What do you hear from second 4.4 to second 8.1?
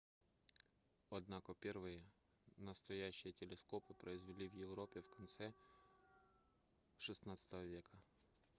в европе в конце xvi века